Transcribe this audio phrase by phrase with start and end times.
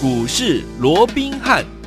[0.00, 1.77] 股市罗宾汉。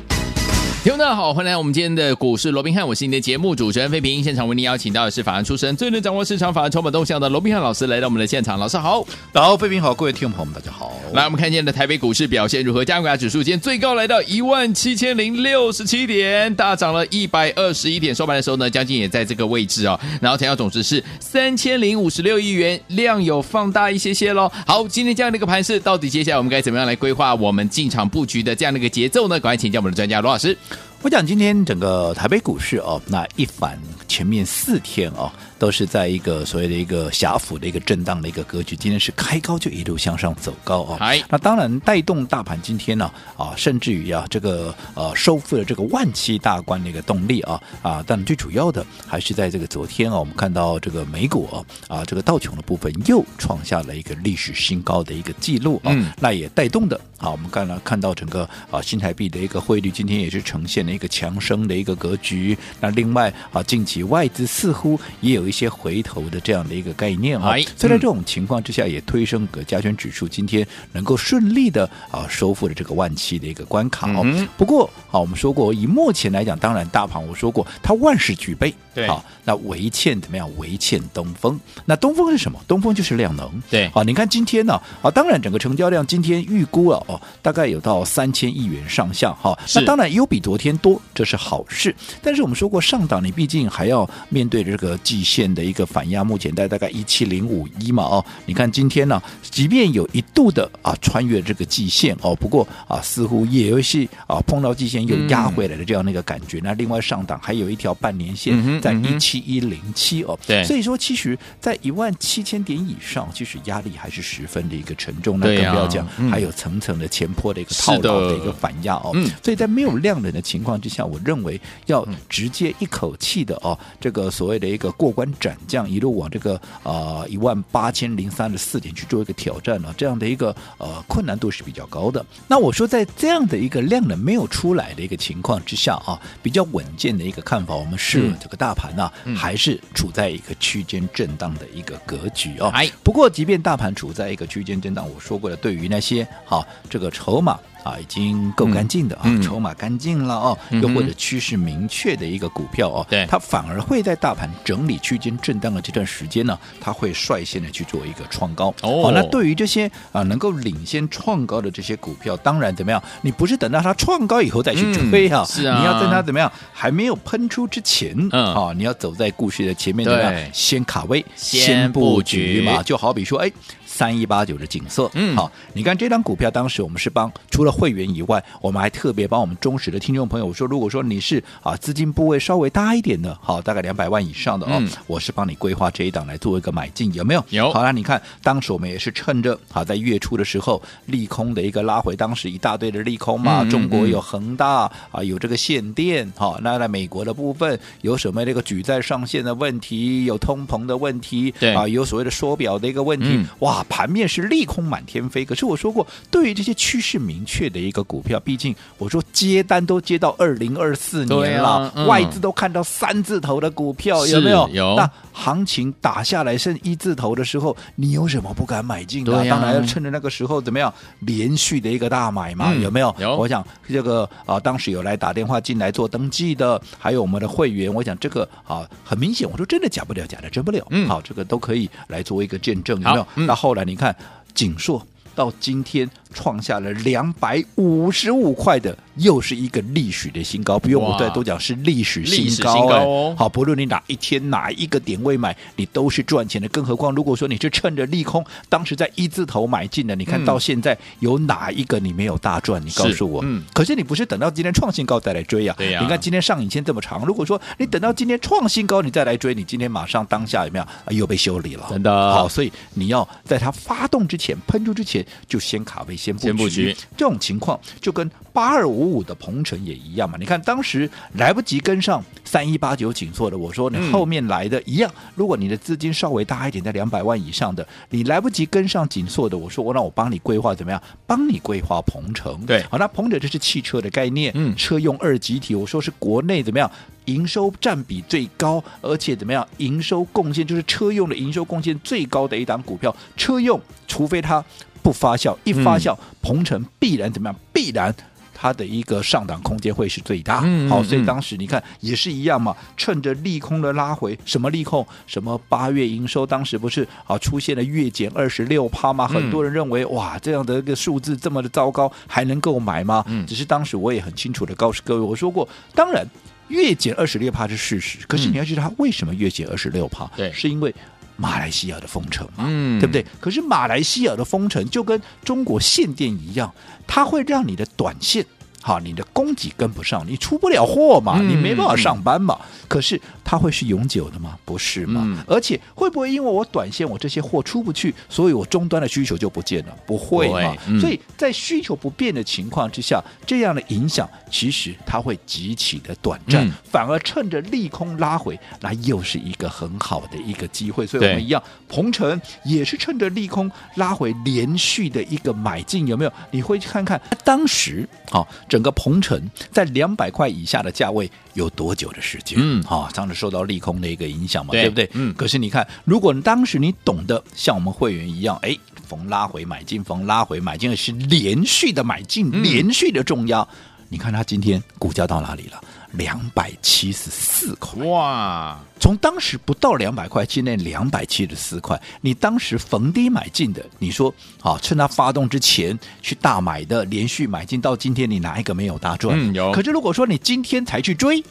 [0.82, 4.20] 听众大家好，欢迎来到我们今天的股市罗宾汉，我是你的节目主持人费平。
[4.20, 8.58] 现场为您邀请到的是法案出身、最能掌握市场法案筹码动向的罗宾汉老师来到我们的现场。
[8.58, 9.00] 老师好，
[9.32, 10.92] 大家好，费平好，各位听众朋友们大家好。
[11.12, 12.84] 来，我们看见的台北股市表现如何？
[12.84, 18.12] 加权指数今天最高来到一万七千零六十七点，大涨了一百二十一点。
[18.12, 19.96] 收盘的时候呢，将近也在这个位置哦。
[20.20, 24.50] 然后成交总值是三千零五十六亿元，量有放大一些些喽。
[24.66, 29.38] 好，今天这样的一个盘势，到底接下来我们该怎么样来规划我们进场布局的这样的一个节奏呢？
[29.38, 30.58] 赶快请教我们的专家罗老师。
[31.02, 35.30] 我讲今天整个台北股市哦，那一反前面四天哦。
[35.58, 41.24] 都是在一个所谓的一个狭幅的一个震荡的一个格局，今天是开高就一路向上走高啊、哦！
[41.28, 48.02] 那当然带动大盘今天呢啊，甚至于啊这个呃收复了这个万七大关的一个动力啊啊！
[48.04, 62.58] 但最主要的还是在这个昨天啊，我们看到这个美股啊啊这个道琼的部分又创下了一个历史新高的一个记录啊，嗯、那也带动的啊，我们刚才看到整个啊新台币的一个汇率今天也是呈现了一个强升的一个格局。
[62.78, 65.52] 那另外啊，近期外资似乎也有一。
[65.52, 74.24] 些回头的这样的一个概念啊，所以在这种情况之下，也推升个加权指数今天能够顺利的啊收复了这个万七的一个关卡哦。
[74.56, 80.50] 不过啊，我们说过，以目前来讲，当然大盘我说过，它万事俱备，对啊，那唯欠怎么样？
[80.56, 81.60] 唯欠东风。
[81.84, 82.58] 那东风是什么？
[82.66, 83.62] 东风就是量能。
[83.70, 89.56] 对啊，你看今天呢啊，当然整个成交量今天预估了哦，大概有到三千亿元上下哈。
[89.74, 91.94] 那当然有比昨天多，这是好事。
[92.22, 95.52] 但是我们说过，上档你毕竟还要面对这个季线。
[95.52, 106.58] 的一个反压，目前在大概一七零五一嘛哦，你看今天呢，即便有一度的啊穿越这个季线哦，不过啊似乎也有些啊碰到季线又压回来的这样的一个感觉。
[106.58, 115.38] 嗯、那另外上档还有一条半年线在一七一零七哦，对，所以说其实在一万七千点以上，其实压力还是十分的一个沉重。
[115.38, 119.10] 那更不要讲，还有层层的前坡的一个套牢的一个反压哦。
[119.42, 125.28] 所以在没有量能的情况之下，我认为要直接一口气的哦，这个所谓的一个过关。
[125.40, 132.24] 斩将一路往这个呃一万八千零三十四点去做一个挑战呢、啊，这样的一个呃困难度是比较高的。
[132.46, 142.68] 那我说在这样的一个量能没有出来的一个情况之下啊，比较稳健的一个看法，我们是这个大盘呢、还是处在一个区间震荡的一个格局哦。
[142.68, 147.58] 哎，不过即便大盘处在一个区间震荡，我说过了，对于那些好、这个筹码。
[147.82, 159.10] 啊，已经够干净的啊，筹码干净了哦，又或者趋势明确的一个股票哦，对，它反而会在大盘整理区间震荡的这段时间呢，它会率先的去做一个创高哦。
[159.12, 163.02] 那对于这些啊能够领先创高的这些股票，当然怎么样？
[163.22, 170.50] 你不是等到它创高以后再去追啊，是啊，你要在它怎么样还没有喷出之前，嗯，啊，你要走在故事的前面，怎么样？
[170.52, 173.50] 先卡位，先布局嘛，就好比说，哎。
[173.92, 187.44] 三一八九的景色，嗯，好，你看这张股票，当时我们是帮除了会员以外，我们还特别帮我们忠实的听众朋友说，如果说你是啊资金部位稍微大一点的，好，大概两百万以上的哦，嗯、我是帮你规划这一档来做一个买进，有没有？
[187.50, 187.70] 有。
[187.70, 201.74] 好，了你看当时我们也是趁着好在月初的时候利空的一个拉回，当时一大堆的利空嘛，嗯、中国有恒大啊，有这个限电，好，那在美国的部分有什么这个举债上限的问题，有通膨的问题，对。
[201.74, 203.46] 啊，有所谓的缩表的一个问题，嗯、
[203.88, 203.92] 哇。
[204.02, 214.68] 盘面是利空满天飞，可是我说过，对于这些趋势明确的一个股票，毕竟我说接单都接到二零二四年了，啊嗯、外资都看到三字头的股票，有没有？
[214.70, 214.96] 有。
[214.96, 219.36] 那行情打下来剩一字头的时候，你有什么不敢买进的？
[219.36, 223.14] 啊、当然要趁着那个时候怎么样连续的一个大买嘛，嗯、有没有？
[223.18, 223.36] 有。
[223.36, 230.84] 我想这个啊，当时有来打电话进来做登记的，还有我们的会员，我想这个啊，很明显，我说真的假不了，假的真不了。
[230.90, 231.06] 嗯。
[231.06, 233.26] 好，这个都可以来做一个见证，有没有？
[233.36, 234.14] 嗯、那后后来你看
[234.52, 235.02] 景硕
[235.34, 236.08] 到今天。
[236.32, 240.78] 创下了两百五十五块的，又是一个历史的新高。
[240.78, 243.34] 不用我再多讲，是历史新高，新高哦。
[243.38, 246.66] 好，不论你哪一天哪一个点位买，你都是赚钱的。
[246.68, 252.82] 更何况，如果说你是趁着利空，当时在一字头买进的，你看到现在有哪一个你没有大赚？
[252.82, 253.42] 你告诉我。
[253.44, 253.62] 嗯。
[253.74, 255.74] 可是你不是等到今天创新高再来追呀？
[255.76, 256.00] 对呀。
[256.00, 261.86] 你看今天上影线这么长，如果说你等到今天创新高你再来追，你今天马上当下有没有又被修理了？
[261.90, 262.32] 真的。
[262.32, 266.16] 好，所以你要在它发动之前喷出之前就先卡位。
[266.16, 270.36] 先布局，这种情况就跟八二五五的鹏程也一样嘛。
[270.38, 275.10] 你看当时来不及跟上三一八九紧缩的，我说你后面来的一样。
[275.34, 281.02] 如果你的资金稍微大一点，在两百万以上的，你来不及跟上紧缩的，我说我让我帮你规划怎么样？
[281.26, 282.64] 帮你规划鹏程。
[282.64, 286.88] 对，好，那鹏程这是汽车的概念，嗯，车用二级体，我说是国内怎么样？
[287.24, 289.66] 营收占比最高，而且怎么样？
[289.78, 293.14] 营收贡献就是车用的营收贡献最高的一档股票。
[293.36, 294.64] 车用，除非它。
[295.02, 297.58] 不发酵，一发酵，鹏程必然怎么样？
[297.72, 298.14] 必然。
[298.54, 305.04] 它的一个上档空间会是最大，嗯嗯嗯好，所以当时你看也是一样嘛，趁着利空的拉回，什么利空？
[305.26, 309.26] 什么八月营收当时不是啊出现了月减二十六趴吗？
[309.26, 313.24] 很多人认为、嗯、哇，这样的一个数字这么的糟糕，还能够买吗？
[313.26, 316.24] 嗯，只是当时我也很清楚的告诉各位，我说过，当然
[316.68, 320.24] 月减二十六趴是事实，可是你要知道它为什么月减二十六趴？
[320.36, 320.94] 对、嗯，是因为
[321.36, 323.24] 马来西亚的封城嘛，嗯，对不对？
[323.40, 326.72] 可是马来西亚的封城就跟中国限电一样。
[327.06, 328.46] 它会让你的短线，
[328.82, 332.58] 好，你的供给跟不上，你出不了货嘛，你没办法上班嘛。
[332.60, 334.58] 嗯、可是它会是永久的吗？
[334.64, 335.22] 不是嘛。
[335.24, 339.96] 嗯、而且会不会因为我短线我这些货出不去，所以我终端的需求就不见了？
[340.04, 340.76] 不会嘛。
[340.88, 351.06] 嗯、所以在需求不变的情况之下，这样的影响其实它会极其的短暂，嗯、反而趁着利空拉回，那又是一个很好的一个机会。
[351.06, 356.32] 所以我们一样，鹏程也是趁着利空拉回，连续的一个买进，有没有？
[356.50, 358.48] 你会去看看当时好。
[358.72, 359.38] 整个鹏程
[359.70, 362.58] 在两百块以下的价位有多久的时间？
[362.58, 365.10] 嗯，好、哦，当时受到利空的一个影响嘛，对，对不对？
[365.12, 365.34] 嗯。
[365.34, 368.74] 可是你看，如果当时你懂得像我们会员一样，哎，
[369.06, 373.68] 逢拉回买进，逢拉回买进，是连续的买进，嗯、连续的重压。
[374.12, 375.80] 你看它今天股价到哪里了？
[376.10, 378.78] 两百七十四块哇！
[379.00, 381.98] 从当时不到两百块，现在两百七十四块。
[382.20, 389.34] 你当时逢低买进的，你说啊，趁它发动之前去大买的，连续买进到今天，你哪一个没有大赚？
[389.34, 389.72] 嗯，有。
[389.72, 391.42] 可是如果说你今天才去追，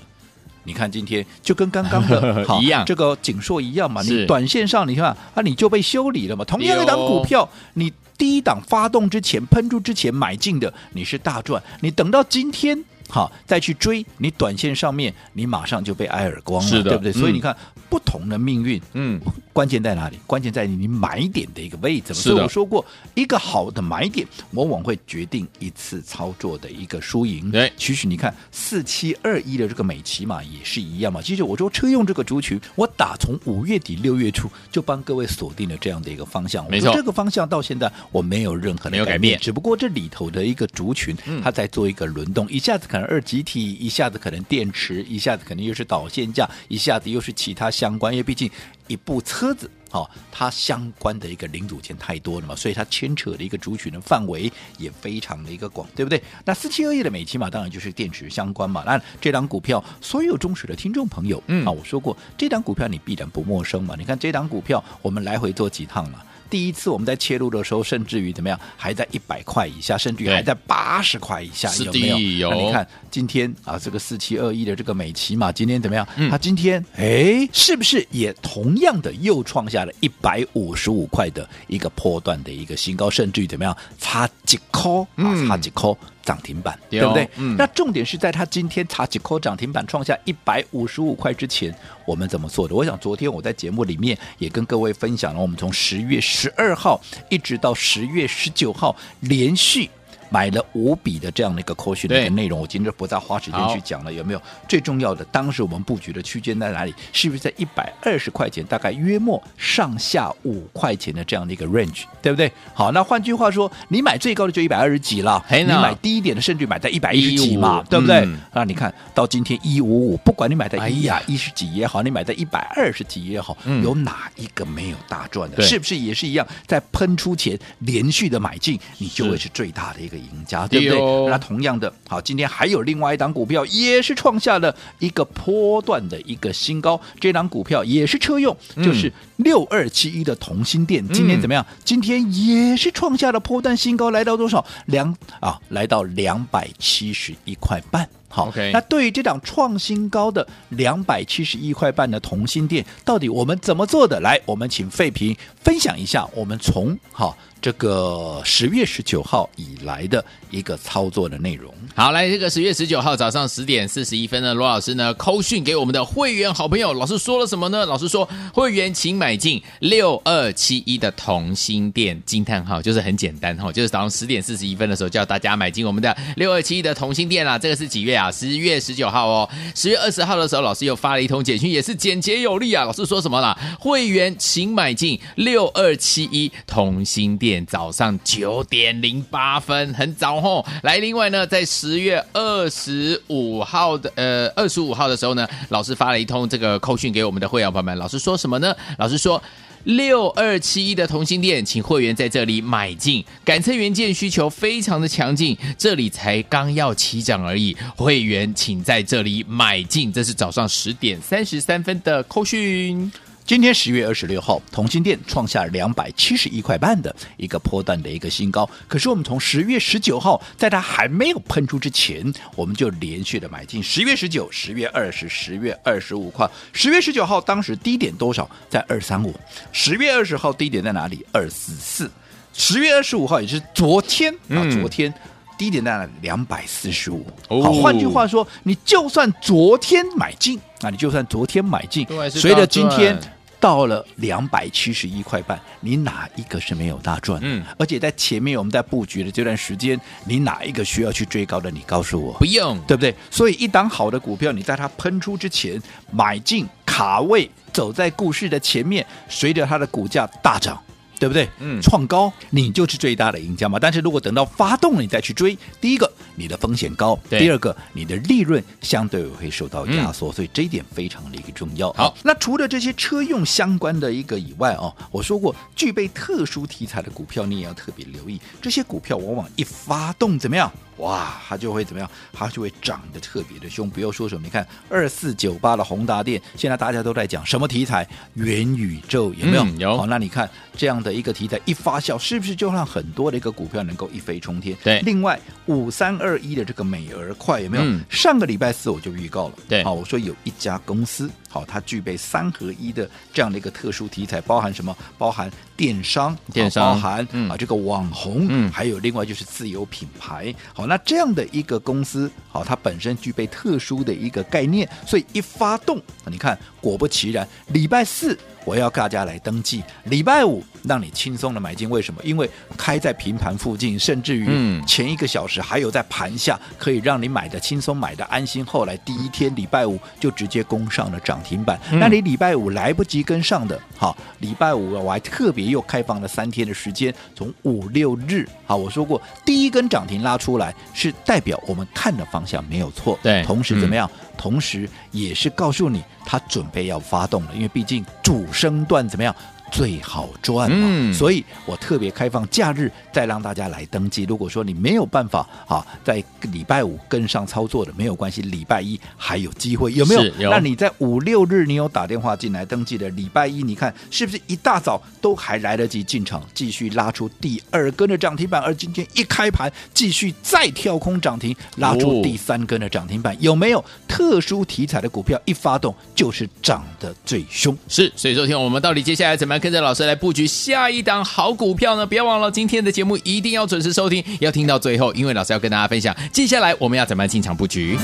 [0.63, 4.03] 你看今天就跟刚刚的 一样，这个锦硕一样嘛。
[4.03, 6.45] 你短线上你看啊，你就被修理了嘛。
[6.45, 7.91] 同样一档股票，你
[8.21, 11.59] 第一档发动之前喷出之前买进的，你是大赚。
[11.79, 12.85] 你等到今天。
[13.11, 17.11] 好，再去追你短线上面，你马上就被挨耳光了，对不对？
[17.11, 17.53] 嗯、所以你看
[17.89, 19.19] 不同的命运，嗯，
[19.51, 20.17] 关键在哪里？
[20.25, 22.13] 关键在于你买点的一个位置。
[22.13, 27.51] 所以我说过，一个好的买点往往会决定一次操作的一个输赢。
[27.51, 31.21] 对，其实你看四七二一的这个美琪嘛也是一样嘛。
[31.21, 36.65] 其实我说车用这个族群，我打从五月底六月初就帮各位锁定了这样的一个方向。
[36.69, 41.13] 没错，这个方向到现在我没有任何的改变，改变，只不过这里头的一个族群，
[41.43, 43.00] 它在做一个轮动，一下子可能。
[43.05, 48.49] 二极体一下子可能电池，一下子可能又是导线架，一下子又是其他相关，因为毕竟
[48.87, 56.21] 一部车子哦，它相关的一个零组件太多了嘛，所以它牵扯的一个族群的范围也非常的一个广，对不对？
[56.45, 58.83] 那四七二一的美琪嘛当然就是电池相关嘛。
[58.85, 63.95] 那这档股票，所有忠实的听众朋友，嗯啊，我说过这档股票你必然不陌生嘛。
[63.97, 66.25] 你看这档股票，我们来回做几趟了。
[66.51, 72.19] 第一次我们在切入的时候，甚至于怎么样，还在一百块以下，甚至于还在八十块以下，有没有？
[72.19, 72.49] 有。
[72.51, 76.05] 那你看今天啊，这个四七二一的这个美琪嘛，今天怎么样？
[76.29, 85.89] 它、嗯、今天哎，是不是也同样的又创下了一百五十五块的一个波段的一个新高，甚至于怎么样，差几块啊，差几块。
[86.23, 87.29] 涨停板，对不对？
[87.37, 91.73] 嗯、那重点是在它今天查几颗涨停板创下一百五十五块之前，
[92.05, 92.75] 我们怎么做的？
[92.75, 99.89] 我想昨天我在节目里面也跟各位分享了，我们从十月十二号一直到十月十九号连续。
[100.31, 104.11] 买了五笔的这样的一个 call 讯的一个内容，我今天不再花时间去讲了。
[104.11, 105.25] 有没有最重要的？
[105.25, 106.95] 当时我们布局的区间在哪里？
[107.11, 112.49] 是不是在一百二十块钱，大概约莫上下五块钱的这样的一个 range，对不对？
[112.73, 118.25] 好，那换句话说，你买最高的就一百二十几了，你买低一点的，甚至买在一百一十几嘛，对不对？
[118.53, 125.61] 那你看到今天一五五，不管你买在一呀一十几也好，你买在一百二十几也好，有哪一个没有大赚的？
[125.61, 126.47] 是不是也是一样？
[126.65, 130.20] 在喷出前连续的买进，你就会是最大的一个。
[130.21, 130.99] 赢家对不对？
[130.99, 141.65] 哦、那同样的，好，今天还有另外一档股票也是创下了一个波段的一个新高，这档股票也是车用，嗯、就是六二七一的同心店，今天怎么样？
[141.69, 144.65] 嗯、今天也是创下了波段新高，来到多少？
[144.85, 148.07] 两啊，来到两百七十一块半。
[148.31, 148.71] 好，Okay.
[148.71, 154.19] 那对于这档创新高的两百七十一块半的同心店，到底我们怎么做的？
[154.21, 157.37] 来，我们请费平分享一下，我们从好。
[157.61, 161.71] 这个十月十九号以来的一个操作的内容。
[161.93, 167.85] 好，来这个十月十九号早上十点四十一分呢，罗老师呢扣讯给我们的会员好朋友，老师说了什么呢？
[167.85, 177.59] 老师说会员请买进六二七一的同心店，惊叹号，就是很简单哈，就是早上十点四十一分的时候叫大家买进我们的六二七一的同心店啦。
[177.59, 178.20] 这个是几月啊？
[178.21, 179.49] 啊，十月十九号哦。
[179.73, 182.85] 十月二十号的时候，老师又发了一通简讯，也是简洁有力啊。
[182.85, 183.57] 老师说什么啦？
[183.79, 187.65] 会员请买进六二七一同心店。
[187.65, 190.63] 早上九点零八分，很早吼。
[190.83, 197.97] 来，另外呢，在十月二十五号的呃二十五号的时候呢，老师发了一通这个扣讯给我们的会员朋友们。
[197.97, 198.75] 老师说什么呢？
[198.97, 199.41] 老师说
[199.83, 213.11] 六二七一的同心店，请会员在这里买进，感测元件需求非常的强劲，这里才刚要起涨而已，会员请在这里买进，这是早上十点三十三分的扣讯。
[213.51, 218.65] 今天十月二十六号，同心店创下两百七十一块半的一个波段的一个新高。
[218.87, 223.83] 可是我们从十月十九号，在它还没有喷出之前，我们就连续的买进。
[223.83, 226.49] 十月十九、十月二十、十月二十五块。
[226.71, 228.49] 十月十九号当时低点多少？
[228.69, 229.35] 在二三五。
[229.73, 231.25] 十月二十号低点在哪里？
[231.33, 232.09] 二四四。
[232.53, 235.13] 十月二十五号也是昨天啊，昨天
[235.57, 236.07] 低点在哪？
[236.21, 237.27] 两百四十五。
[237.49, 243.19] 好，换句话说，你就算昨天买进，啊你就算昨天买进，随着今天。
[243.61, 247.39] 到了两百七十一块半，你哪一个是没有大赚？
[247.43, 251.69] 嗯，而且在前面我们在布局的这段时间，你哪一个需要去追高的？
[251.69, 253.15] 你告诉我，不用，对不对？
[253.29, 255.79] 所以一档好的股票，你在它喷出之前
[256.11, 260.81] 买进卡位，走在故事的前面，随着它的股价大涨。
[261.21, 261.47] 对不对？
[261.59, 263.77] 嗯，创高你就是最大的赢家嘛。
[263.79, 271.93] 但是如果等到发动了你再去追，第一个你的风险高，第二个你的利润相对会受到压缩，嗯、所以这一点非常的一个重要。
[271.93, 280.71] 好，那除了这些车用相关的一个以外哦，我说过具备特殊题材的股票你也要特别留意，这些股票往往一发动怎么样？
[280.97, 282.09] 哇，它就会怎么样？
[282.31, 283.89] 它就会涨得特别的凶。
[283.89, 288.07] 不要说什么，你看二四九八的宏达电，现在大家都在讲什么题材？
[288.35, 289.63] 元宇宙有没有？
[289.63, 289.97] 嗯、有。
[289.97, 290.47] 好，那你看
[290.77, 294.77] 这样的一个题材一发酵，是不是就让很多的一个股票能够一飞冲天？
[294.83, 294.99] 对。
[295.01, 297.83] 另外五三二一的这个美而快有没有？
[297.83, 299.55] 嗯、上个礼拜四我就预告了。
[299.67, 299.83] 对。
[299.83, 304.95] 好，我说有一家公司，好，它具备三合一的这样的一个特殊题材，包含什么？
[305.17, 310.53] 包含电商，电商，包含、嗯、啊这个网红，嗯，还有另外就是自有品牌。
[310.73, 310.85] 好。
[310.85, 318.37] 那这样的一个公司，好，它本身具备特殊的一个概念，所以一发动，你看，果不其然，礼拜四。
[318.65, 321.89] 我要大家来登记，礼拜五让你轻松的买进。
[321.89, 322.21] 为什么？
[322.23, 328.63] 因为开在平盘附近，甚至于前一个小时还有在盘下，可以让你买的轻松，买的安心。
[328.65, 331.79] 后来第一天礼拜五就直接攻上了涨停板。
[331.93, 343.17] 那你礼拜五来不及跟上的，好，礼拜五我还特别又开放了三天的时间，从五六日，好，我说过第一根涨停拉出来，是代表我们看的方向没有错。
[343.23, 344.09] 对，同时怎么样？
[344.41, 349.35] 同时也是告诉你，他准备要发动了，因为毕竟主升段怎么样？
[349.71, 354.25] 最好赚嘛，嗯、所以我特别开放假日再让大家来登记。
[354.25, 360.23] 如果说你没有办法啊，在礼拜五跟上操作的没有关系，礼拜一还有机会，有没有？
[360.39, 360.51] 有。
[360.51, 368.61] 那你在五六日你有打电话进来登记的，礼拜一你看是不是一大早都还来得及进场，继续拉出第二根的涨停板？
[368.61, 373.83] 而今天一开盘继续再跳空涨停，拉出第三根的涨停板，哦、有没有？
[374.07, 377.75] 特殊题材的股票一发动就是涨得最凶。
[377.87, 379.60] 是，所以说听我们到底接下来怎么样？
[379.61, 382.05] 跟着老师来布局下一档好股票呢？
[382.05, 387.97] 别忘了今天的节目一定要准时收听，要听到最后，因为老师要跟大家分享接下来我们要怎么样进场布局。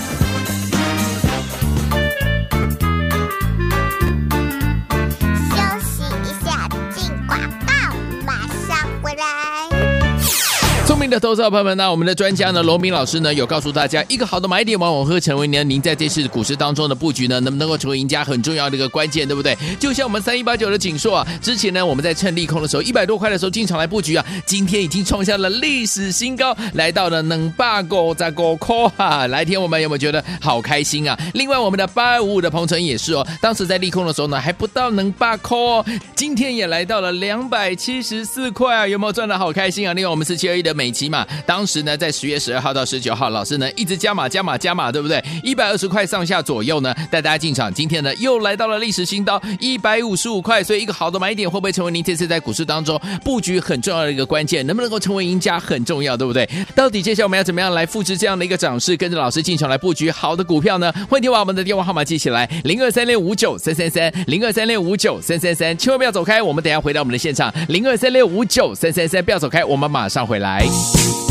[11.09, 19.57] 的投资者朋友们，那我们的专家呢，罗明老师呢，有告诉大家一个好的买点，往往会成为呢您在这次股市当中的布局呢，能不能够成为赢家很重要的一个关键，对不对？
[19.79, 31.17] 就像我们三一八九的锦硕啊，之前呢我们在趁利空的时候，一百多块的时候进场来布局啊，今天已经创下了历史新高，来到了能八股在股科哈，来天我们有没有觉得好开心啊？
[31.35, 35.85] 另外我们的八二五五的鹏程也是哦，当时在利空的时候呢，还不到能八股哦，
[36.15, 39.93] 今天也来到了两百七十四块啊，有没有赚的好开心啊？
[39.93, 40.91] 另外我们四七二一的美。
[40.97, 45.23] 起码当时呢，在十月十二号到十九号，老师呢一直加码加码加码，对不对？
[45.43, 47.71] 一百二十块上下左右呢，带大家进场。
[47.71, 50.63] 今天呢又来到了历史新高，一百五十五块。
[50.63, 54.65] 所以一个好的买点会不会成为您这次在股市当中布局很重要的一个关键？
[54.65, 56.49] 能不能够成为赢家很重要，对不对？
[56.73, 60.91] 到底接下来我们要怎么样来复制这样的一个涨势，跟着老师进场来布局好的股票呢？
[61.07, 65.77] 欢迎把我们的电话号码记起来：零二三六五九三三三，零二三六五九三三三。
[65.77, 70.65] 千万不要走开，我们等下回到我们的现场，零二三六五九三三三，不要走开，我们马上回来。
[70.77, 71.26] 节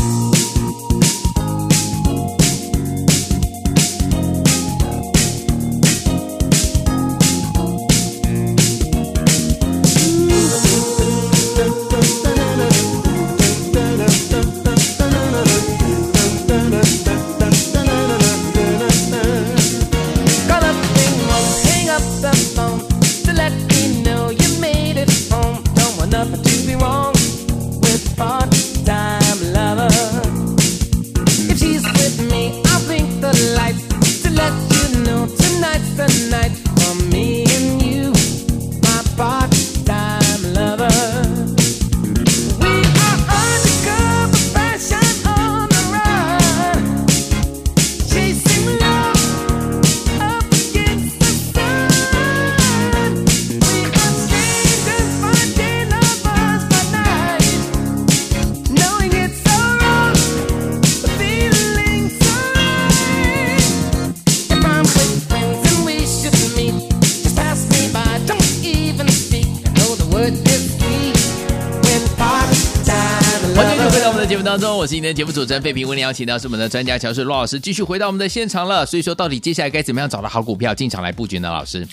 [74.47, 78.85] 当中，我是今天的节目主持人费平，为您邀请到是我们的专家乔氏罗老师，继续回到我们的现场了。
[78.85, 81.49] 所以说，到底接下来该怎么样找到好股票进场来布局呢？
[81.49, 81.85] 老师？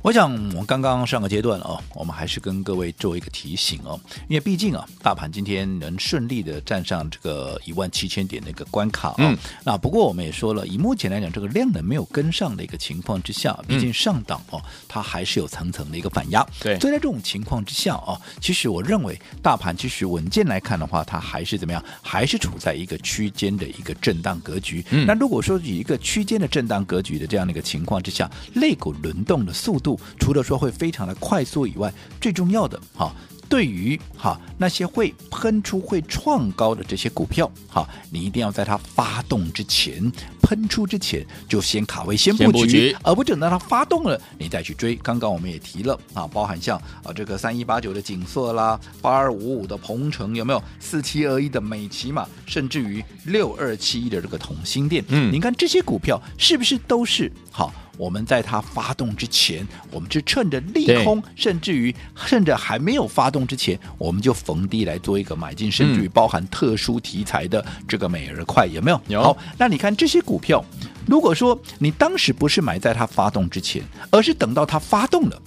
[0.00, 9.14] 我想，我刚刚上个阶段哦，我们还是跟各位做一个提醒哦，因为毕竟啊，大盘今天能顺利的站上这个一万七千点的一个关卡。
[9.18, 9.36] 嗯。
[9.64, 14.60] 那不过我们也说了，以目前来讲，这个量能没有跟上的一个情况之下，毕竟上档哦，
[14.92, 16.46] 它还是有层层的一个反压。
[16.60, 16.78] 对。
[16.78, 21.82] 所以在这种情况之下啊、哦，其实我认为大盘其实稳健来看的话，它还是怎么样？
[22.02, 24.84] 还是处在一个区间的一个震荡格局。
[24.90, 25.06] 嗯。
[25.06, 29.98] 那如果说以一个区间的震荡格局的这样的一个情况之下，类股轮动的速度。
[30.18, 33.14] 除了说会非常的快速以外，最重要的哈，
[33.52, 44.96] 对于哈那些会喷出、会创高的这些股票，哈，你一定要在它发动之前、喷出之前就先卡位、先布局，布局而不等到它发动了你再去追。
[44.96, 50.64] 刚刚我们也提了啊，包含像啊这个三一八九的景色啦，八二五五的鹏程有没有？
[50.80, 57.70] 四七二一的美琪玛，甚至于六二七一的这个同心电，嗯，你看这些股票是不是都是好？
[57.96, 69.00] 我们在它发动之前，我们就趁着利空，甚至于甚至还没有发动之前，我们就逢低来做一个买进，甚至于包含特殊题材的这个美而快，有没有？
[69.08, 69.22] 有。
[69.22, 70.64] 好，那你看这些股票，
[71.06, 75.42] 如果说你当时不是买在它发动之前，而是等到它发动了。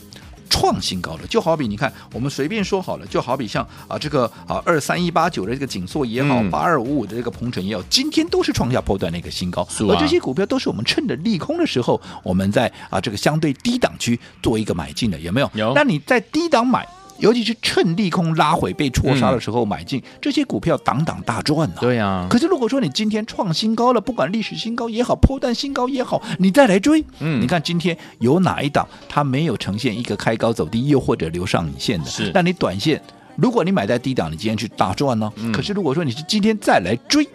[0.49, 15.49] 创新高了，就好比你看，我们随便说好了，就好比像啊这个啊二三一八九的这个紧缩也好，八二五五的这个鹏程也好，今天都是创下波段的一个新高，啊、而这些股票都是我们趁着利空的时候，我们在啊这个相对低档区做一个买进的，有没有？
[15.53, 15.73] 有。
[15.73, 16.87] 那你在低档买。
[17.17, 21.81] 尤其是趁利空拉回被错杀的时候买进、嗯、这些股票，档档大赚呐、啊。
[21.81, 22.27] 对呀、啊。
[22.29, 32.05] 可是如果说你今天创新高了，不管历史新高也好，破蛋新高也好，你再来追，嗯，你看今天有哪一档它没有呈现一个开高走低，又或者留上影线的？
[32.05, 32.31] 是。
[32.33, 33.01] 那你短线，
[33.35, 35.51] 如果你买在低档，你今天去大赚呢、嗯？
[35.51, 37.27] 可是如果说你是今天再来追，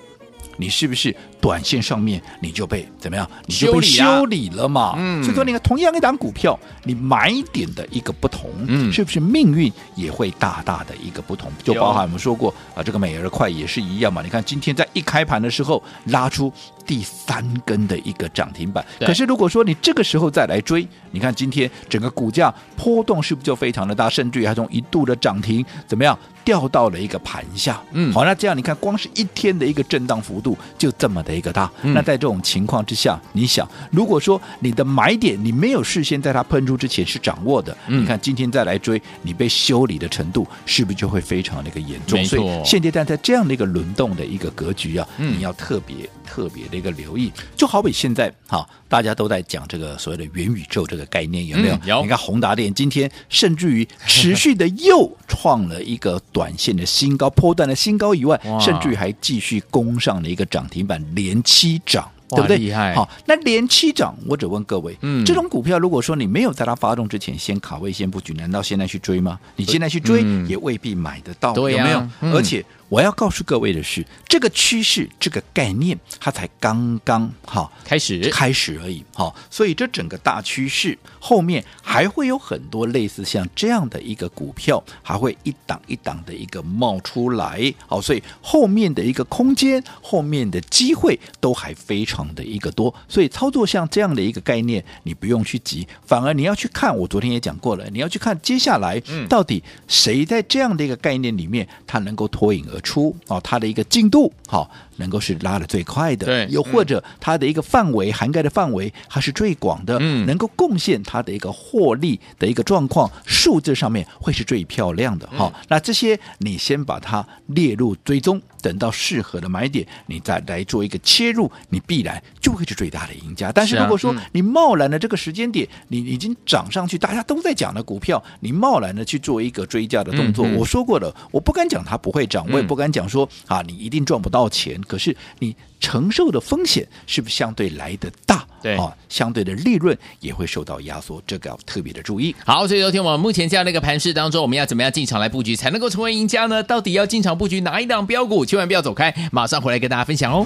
[0.56, 1.14] 你是不是？
[1.40, 3.28] 短线上面你就被怎么样？
[3.46, 4.94] 你就被修理了嘛。
[4.98, 11.50] 嗯，所以说你看，同样一档股票，你买点的一个不同，嗯，是不是命运也会大大的一个不同？
[11.64, 14.20] 就包含我们说过啊，这个美而快也是一样嘛。
[14.22, 16.52] 你看今天在一开盘的时候拉出
[16.86, 24.10] 第三根的一个涨停板，可是如果说你这个时候再来追，你看今天整个股价波动是不是就非常的大？
[24.10, 27.80] 甚至于还从一度的涨停怎么样掉到了一个盘下？
[27.92, 31.29] 嗯，好，那这样你看，光是一天的一个震荡幅度就这么的。
[31.34, 42.24] 一个大，那在这种情况之下，你想，如果说你的买点你没有事先在它喷出之前是掌握的，你看今天再来追，你被修理的程度是不是就会非常的一个严重？
[42.24, 47.32] 所以现阶段在这样的一个轮动的一个格局啊，你要特别特别的一个留意。
[47.56, 51.78] 就好比现在哈，大家都在讲这个所谓的元宇宙这个概念，有没有？
[51.84, 52.02] 有。
[52.02, 61.00] 你看宏达电今天甚至于持续的又创了一个短线的新高，波段的新高以外，甚至于还继续攻上了一个涨停板。
[61.20, 62.56] 连七涨，对不对？
[62.56, 62.94] 厉害。
[62.94, 69.38] 好，那连七涨，我只问各位，嗯，这种股票，如果说你没有在它发动之前先卡位、先布局，难道现在去追吗？
[69.56, 72.08] 你现在去追，也未必买得到，嗯、有没有？
[72.22, 72.64] 嗯、而且。
[72.90, 79.04] 我要告诉各位的是，这个趋势、这个概念，它才刚刚好开始开始而已。
[79.14, 87.72] 好，所以这整个大趋势后面还会有很多类似像这样的一个股票，还会一档一档的一个冒出来。
[87.86, 92.92] 好，所以后面的一个空间、后面的机会都还非常的一个多。
[93.08, 96.90] 所以操作像这样的一个概念，你不用去急，反而你要去看。
[96.96, 115.66] 我昨天也讲过了，你要去看接下来到底谁在这样的一个概念里面，它能够脱颖而出哦，它的一个进度好，能够是拉的最快的，对，又或者它的一个范围、嗯、涵盖的范围它是最广的，嗯，能够贡献它的一个获利的一个状况，数字上面会是最漂亮的哈、嗯。
[115.68, 123.50] 那这些你先把它列入追踪，等到适合的买点，你再来做一个切入，你必然就会是最大的赢家。
[123.50, 134.78] 但是如果说你贸然的这个时间点，你已经涨上去，大家都在讲的股票，你贸然的去做一个追加的动作，我说过了，我不敢讲它不会涨，我也不敢讲说啊，你一定赚不到钱。
[134.90, 138.44] 可是你承受的风险是不是相对来的大？
[138.60, 142.34] 对啊，相对的利润也会受到压缩，这个要特别的注意。
[142.44, 146.60] 好，所以昨天我们目前这样的一个盘势当中，我们要怎么样进场来布局才能够成为赢家呢？
[146.62, 148.44] 到底要进场布局哪一档标股？
[148.44, 150.44] 千万不要走开，马上回来跟大家分享哦。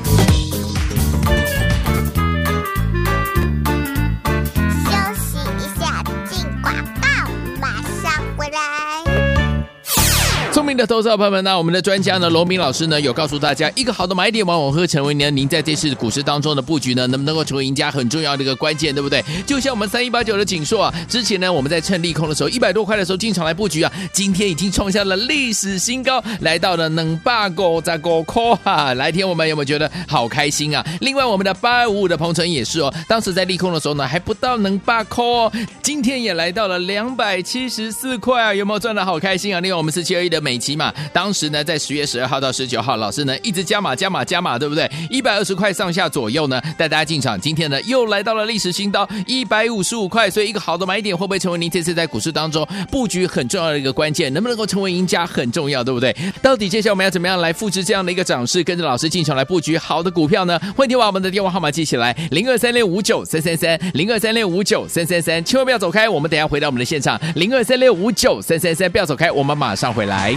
[10.65, 19.23] 聪明的投资者朋友们那，我们的专家呢，罗明老师呢，有告诉大家，一个好的买点往往会成为呢，您在这次股市当中的布局呢，能不能够成为赢家很重要的一个关键，对不对？
[19.47, 30.83] 就像我们三一八九的景硕啊，之前呢，我们在趁利空的时候，一百多块的时候进场来布局啊，今天已经创下了历史新高，来到了能霸狗在狗扣哈，来天我们有没有觉得好开心啊？
[31.03, 39.61] 另外，我们的八二五五的鹏程也是哦，当时在利空的时候呢，还不到能霸扣哦，今天也来到了两百七十四块啊，有没有赚的好开心啊？
[39.61, 44.91] 另外，我们四七二一的美起码，当时呢，在十月十二号到十九号，老师呢一直加码加码加码，对不对？
[45.11, 47.39] 一百二十块上下左右呢，带大家进场。
[47.39, 50.31] 今天呢，又来到了历史新高，一百五十五块。
[50.31, 54.33] 所以，一个好的买点会不会成为您这次在股市当中布局很重要的一个关键？
[54.33, 56.17] 能不能够成为赢家很重要，对不对？
[56.41, 60.59] 到底接下来我们要怎么样来复制这样的一个涨势，跟着老师进场来布局好的股票呢？
[60.75, 65.45] 欢迎把我们的电话号码记起来：零二三六五九三三三，零二三六五九三三三。
[65.45, 70.37] 千万不要走开，我们等下回到我们的现场，零二三六五九三三三，不要走开，我们马上回来。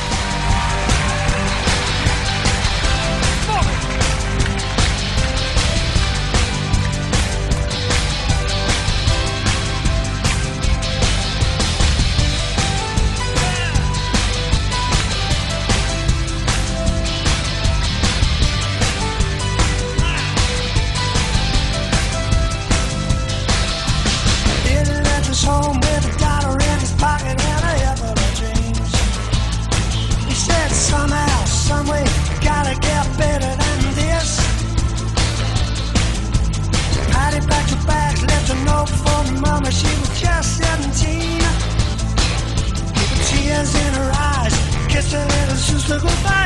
[45.01, 46.45] kissing in the shoes to go by.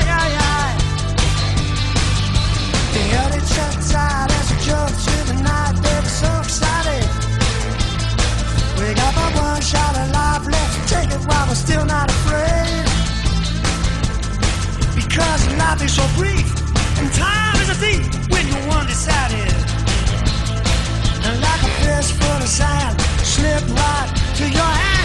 [2.96, 7.06] The early church side as we jump to the night, baby, so excited.
[8.80, 12.86] We got but one shot of life left, take it while we're still not afraid.
[14.96, 16.48] Because life is so brief,
[17.00, 19.54] and time is a thief when you're undecided.
[21.26, 23.02] And like a fistful of sand,
[23.34, 25.05] slip right to your hand.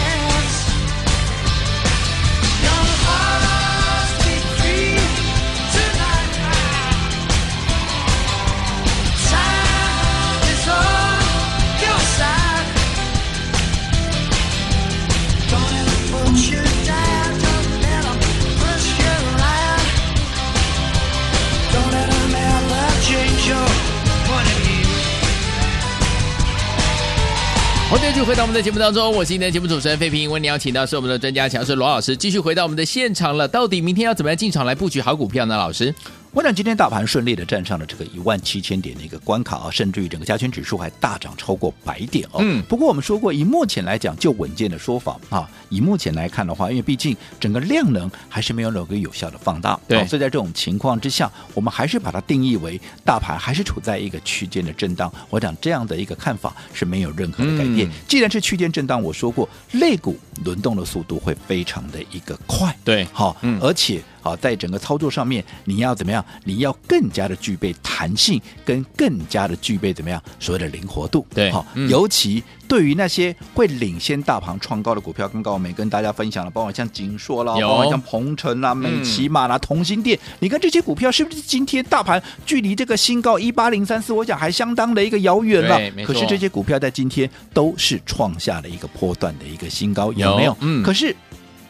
[28.31, 30.31] 回到我们的节目当中，我是今天的节目主持人费平。
[30.31, 33.45] 为你邀请到是我们的专家强师罗老师，继续回到我们的现场了。
[33.45, 35.57] 到底明天要怎么样进场来布局好股票呢？
[35.57, 35.93] 老师？
[36.33, 42.39] 我想今天大盘顺利的站上了这个一万七千点的一个关卡啊，甚至于整个加权指数还大涨超过百点哦。
[42.39, 42.63] 嗯。
[42.69, 49.97] 不过我们说过，以目前来讲，就稳健的说法啊，以目前来看的话，因为毕竟整个量能还是没有能够有效的放大，对。
[50.07, 55.11] 所以在这种情况之下，我们还是把它定义为大盘还是处在一个区间的震荡。
[55.29, 57.89] 我想这样的一个看法是没有任何的改变。
[57.89, 63.05] 嗯、既然是区间震荡，我说过，类股轮动的速度会非常的一个快，对。
[63.11, 64.01] 好，嗯，而且。
[64.21, 66.23] 好，在整个操作上面，你要怎么样？
[66.43, 70.21] 你要更加的具备弹性，跟更加的具备怎么样？
[70.39, 71.25] 所谓的灵活度。
[71.33, 85.79] 对，好，嗯、尤其对于那些会领先大盘创高的股票，刚刚我们也跟大家分享了，包括像景硕啦，包括像鹏程啦、美琪马啦、同心店，你看这些股票是不是今天大盘距离这个新高一八零三四，我想还相当的一个遥远了。
[86.05, 90.55] 可是这些股票在今天都是创下了一个波段的一个新高，有没有？
[90.61, 90.83] 嗯。
[90.83, 91.15] 可是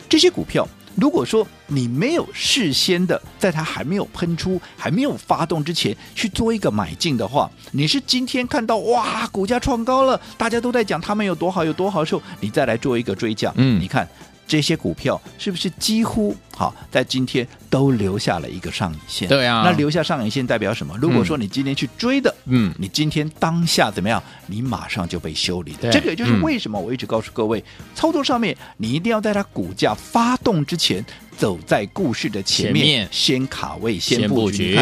[0.10, 0.68] 这些股票。
[0.96, 14.08] 如果说你没有事先的在它还没有喷出、还没有发动之前去做一个买进的话，你是今天看到哇，股价创高了，大家都在讲他们有多好、有多好的时候，你再来做一个追加，嗯，你看。
[14.52, 19.30] 这些股票是不是几乎好在今天都留下了一个上影线？
[19.30, 20.94] 对啊，那留下上影线代表什么？
[21.02, 24.22] 如果说你今天去追的，嗯，你今天当下怎么样？
[24.48, 25.90] 你马上就被修理了。
[25.90, 31.06] 这个也就是为什么我一直告诉各位，嗯、操作上面你一定要在它股价发动之前，
[31.38, 34.78] 走在故事的前面，前面先卡位，先布局。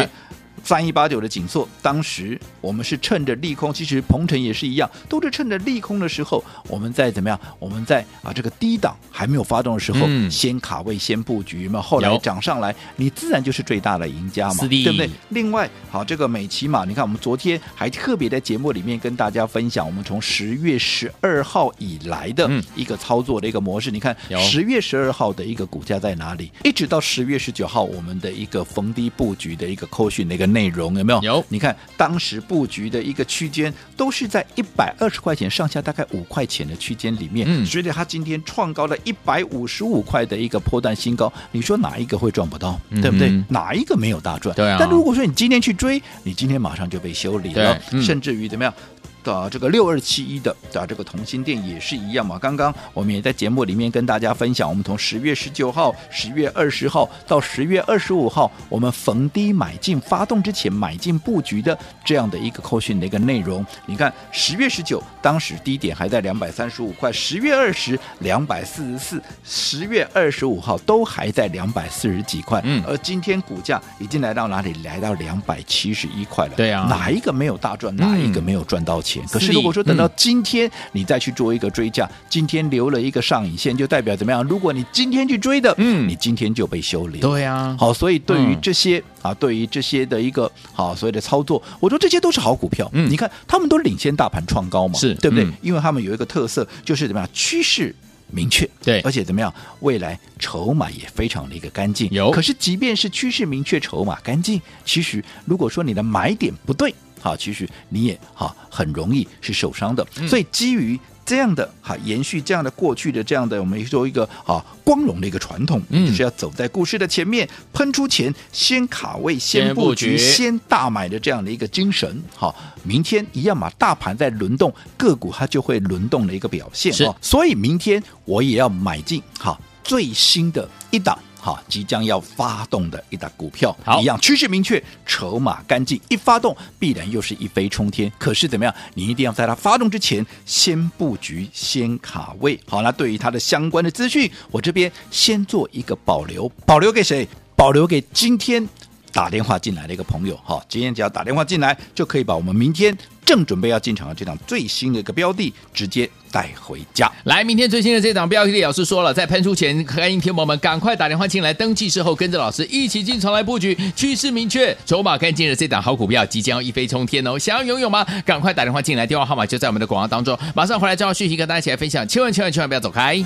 [0.62, 7.40] 三一八九的紧缩，当时我们是趁着利空，其实鹏程也是一样，都是趁着利空的时候，我们在怎么样？
[7.58, 11.80] 我们在啊这个低档还没有发动的时候，嗯、先卡位，先布局嘛。
[11.80, 15.10] 后来涨上来，你自然就是最大的赢家嘛，对不对？
[15.30, 23.90] 另外，好这个美琪玛，你看我们昨天还特别在节目里面跟大家分享，我们从十月十二号以来的一个操作的一个模式。
[23.90, 26.52] 嗯、你看十月十二号的一个股价在哪里？
[26.64, 30.49] 一直到十月十九号，我们的一个逢低布局的一个扣讯的一个。
[30.52, 31.20] 内容，有没有？
[31.22, 31.44] 有。
[31.48, 37.46] 你看当时布局的一个区间都是在一百二十块钱上下，大概五块钱的区间里面。
[37.48, 42.80] 嗯，随着它今天创高了一百五十五块的一个破段新高，你说哪一个会赚不到？
[42.90, 43.30] 嗯、对不对？
[43.48, 44.54] 哪一个没有大赚？
[44.54, 44.76] 对啊。
[44.78, 48.72] 但如果说你今天去追，你今天马上就被修理了，嗯、甚至于怎么样？
[49.22, 52.38] 的这个六二七一的的这个同心店也是一样嘛。
[52.38, 63.64] 刚刚我们也在节目里面跟大家分享，我们从十月十九号、十月二十号到十月二十五号，我们逢低买进，发动之前买进布局的这样的一个扣讯的一个内容。
[63.86, 72.60] 你看十月十九当时低点还在两百三十五块，十月二十两百四十四，十月二十五号都还在两百四十几块。
[72.64, 74.70] 嗯，而今天股价已经来到哪里？
[74.84, 76.54] 来到两百七十一块了。
[76.54, 77.94] 对啊，哪一个没有大赚？
[77.96, 79.09] 哪一个没有赚到钱？
[79.30, 84.44] 可是如果说等到今天你再去做一个追价，嗯、今天留了一个上影线，就代表怎么样？
[84.44, 87.20] 如果你今天去追的，嗯，你今天就被修理。
[87.20, 92.90] 对呀，好，所以对于这些、嗯、啊，对于这些的一个好所谓的操作，我说这些都是好股票。
[92.92, 95.44] 嗯，你看他们都领先大盘创高嘛，是对不对？
[95.44, 97.28] 嗯、因为他们有一个特色，就是怎么样？
[97.32, 97.94] 趋势
[98.32, 99.52] 明确，对，而且怎么样？
[99.80, 102.08] 未来筹码也非常的一个干净。
[102.10, 106.94] 有，可是即便是趋势明确，筹码干净，其实如果说你的买点不对。
[107.20, 122.20] 好，其实你也好很容易是受伤的，嗯、所以基于这样的哈延续这样的过去的这样的我们说一个啊光荣的一个传统，嗯，就是要走在故事的前面，喷出前先卡位、先布局、先大买的这样的一个精神。
[122.34, 122.52] 好，
[122.82, 126.92] 明天一样嘛，大盘在轮动，个股它就会轮动的一个表现。
[126.92, 131.16] 是，所以明天我也要买进好最新的一档。
[131.40, 138.12] 好，即将要发动的一档股票，好一样趋势明确，筹码干净，一发动必然又是一飞冲天。
[138.18, 138.74] 可是怎么样？
[138.94, 142.60] 你一定要在它发动之前先布局，先卡位。
[142.68, 147.26] 好，那对于它的相关的资讯，我这边先做一个保留，保留给谁？
[147.56, 148.66] 保留给今天
[149.12, 150.36] 打电话进来的一个朋友。
[150.44, 152.96] 哈，今天只要打电话进来，就可以把我们明天。
[153.30, 157.08] 正准备要进场的这档最新的一个标的，直接带回家。
[157.22, 167.38] 来，明天最新的这档标的，老师说了，在喷出前，欢迎听友们赶快打电话进来登记，之后跟着老师一起进场来布局，趋势明确，筹码干净的这档好股票即将要一飞冲天哦！
[167.38, 168.04] 想要拥有吗？
[168.26, 170.36] 赶快打电话进来，电话号码就在我们的广告当中。
[170.52, 173.24] 马上回来，正好讯息跟大家一起来分享，千万千万千万不要走开。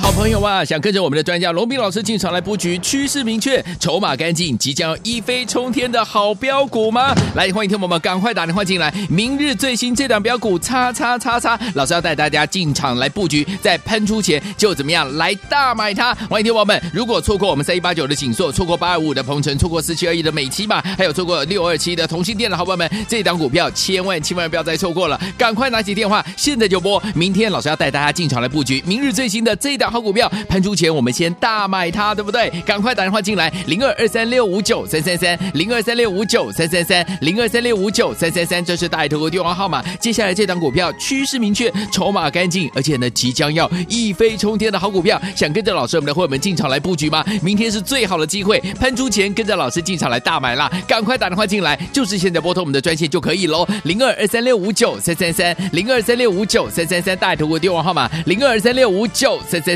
[0.00, 7.14] 好朋友啊，想跟着我们的专家罗斌老师进场来布局，趋势明确，筹码干净，即将一飞冲天的好标股吗？
[7.34, 16.14] 来，欢迎听友们赶快打电话进来，明日最新这档标股，叉叉叉叉，老师要带大家进场来布局，在喷出前就怎么样来大买它。
[16.28, 27.02] 欢迎听友们，如果错过我们三一八九的景硕，错过八二五的鹏程，错过四七二一的美琪玛，还有错过六二七的同心电的好朋友们，这档股票千万千万不要再错过了，赶快拿起电话，现在就拨。
[27.14, 29.85] 明天老师要带大家进场来布局，明日最新的这档。
[29.90, 32.50] 好股票喷出前，我们先大买它，对不对？
[32.64, 39.82] 赶快打电话进来，零二二三六五九三三三，零二三六五九三三三，零二三六五九三三三，这是大爱投顾电话号码。
[40.00, 47.24] 接下来这档股票趋势明确，筹码干净，而且呢即将要一飞冲天的好股票，想跟着老师我们的会员们进场来布局吗？
[47.42, 50.70] 明天是最好的机会，喷出前跟着老师进场来大买啦！
[50.86, 59.75] 赶快打电话进来，就是现在拨通我们的专线就可以喽，零二二三六五九三三三，零二三六五九三三三，大爱投顾电话号码零二二三六五九三三